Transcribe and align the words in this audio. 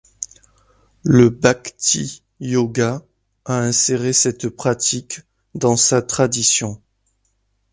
Le 1.03 1.29
bhakti 1.29 2.23
yoga 2.39 3.03
a 3.45 3.59
inséré 3.59 4.13
cette 4.13 4.49
pratique 4.49 5.21
dans 5.53 5.77
sa 5.77 6.01
tradition. 6.01 6.81